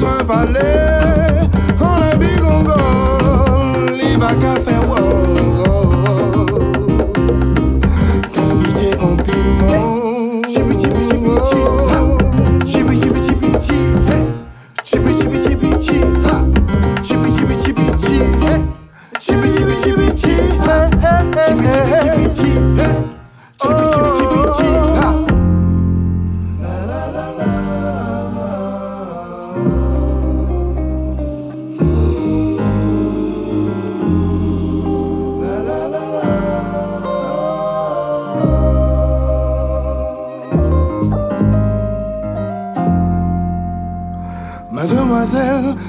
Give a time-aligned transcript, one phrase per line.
[0.00, 1.48] dans un palais,
[1.80, 4.85] on la bigongole, il va café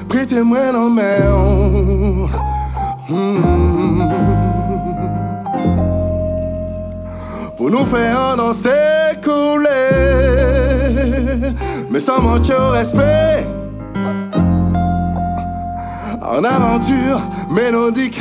[0.08, 2.28] prêtez-moi nos mains.
[3.08, 4.02] Hmm.
[7.56, 9.74] Pour nous faire danser, couler,
[11.90, 13.46] mais sans manquer au respect.
[16.22, 17.20] En aventure
[17.50, 18.20] mélodique,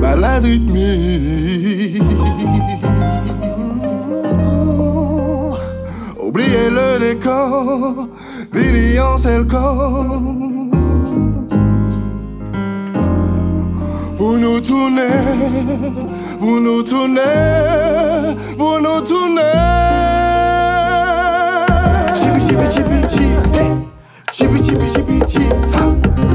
[0.00, 2.02] balade rythmique.
[6.38, 8.08] Oubliez le décor,
[8.52, 10.20] Billy en le corps.
[14.18, 15.16] Pour nous tourner,
[16.38, 19.40] pour nous tourner, pour nous tourner.
[22.14, 23.64] Chibi chibi chibi chibi,
[24.30, 26.25] chibi chibi chibi chibi.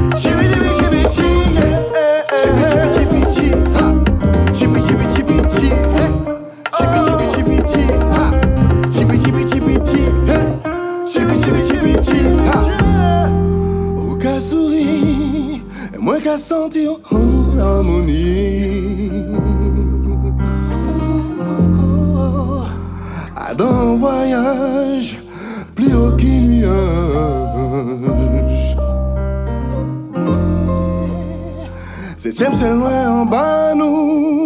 [16.22, 19.10] qu'à sentir en harmonie.
[23.36, 25.18] À d'un voyage
[25.74, 26.72] plus haut qu'un nuage.
[32.16, 34.41] Septième, c'est loin en bas, nous.